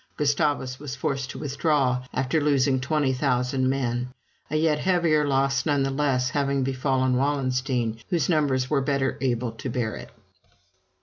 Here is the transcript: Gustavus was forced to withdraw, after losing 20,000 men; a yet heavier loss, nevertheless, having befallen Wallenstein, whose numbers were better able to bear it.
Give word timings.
Gustavus 0.17 0.79
was 0.79 0.95
forced 0.95 1.29
to 1.29 1.37
withdraw, 1.37 2.03
after 2.11 2.41
losing 2.41 2.79
20,000 2.79 3.69
men; 3.69 4.09
a 4.49 4.55
yet 4.55 4.79
heavier 4.79 5.27
loss, 5.27 5.63
nevertheless, 5.63 6.31
having 6.31 6.63
befallen 6.63 7.17
Wallenstein, 7.17 7.99
whose 8.09 8.27
numbers 8.27 8.67
were 8.67 8.81
better 8.81 9.19
able 9.21 9.51
to 9.51 9.69
bear 9.69 9.95
it. 9.95 10.09